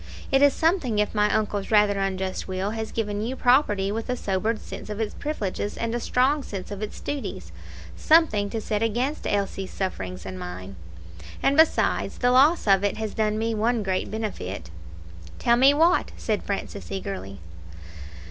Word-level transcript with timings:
It 0.31 0.41
is 0.41 0.51
something 0.53 0.97
if 0.97 1.13
my 1.13 1.31
uncle's 1.31 1.69
rather 1.69 1.99
unjust 1.99 2.47
will 2.47 2.71
has 2.71 2.91
given 2.91 3.21
you 3.21 3.35
property 3.35 3.91
with 3.91 4.09
a 4.09 4.15
sobered 4.15 4.59
sense 4.59 4.89
of 4.89 4.99
its 4.99 5.13
privileges 5.13 5.77
and 5.77 5.93
a 5.93 5.99
strong 5.99 6.41
sense 6.41 6.71
of 6.71 6.81
its 6.81 6.99
duties 6.99 7.51
something 7.95 8.49
to 8.49 8.59
set 8.59 8.81
against 8.81 9.27
Elsie's 9.27 9.69
sufferings 9.69 10.25
and 10.25 10.39
mine. 10.39 10.75
And, 11.43 11.55
besides, 11.55 12.17
the 12.17 12.31
loss 12.31 12.65
of 12.65 12.83
it 12.83 12.97
has 12.97 13.13
done 13.13 13.37
me 13.37 13.53
one 13.53 13.83
great 13.83 14.09
benefit." 14.09 14.71
"Tell 15.37 15.55
me 15.55 15.71
what," 15.71 16.11
said 16.17 16.41
Francis, 16.41 16.91
eagerly. 16.91 17.39